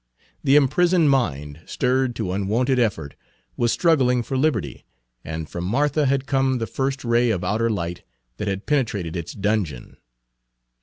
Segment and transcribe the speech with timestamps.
[0.43, 3.13] The imprisoned mind, stirred to unwonted effort,
[3.55, 4.83] was struggling for liberty;
[5.23, 8.01] and from Martha had come the first ray of outer light
[8.37, 9.97] that had penetrated its dungeon.